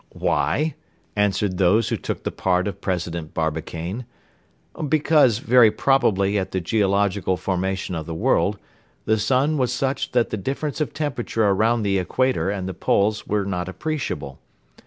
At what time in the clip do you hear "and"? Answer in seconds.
12.49-12.67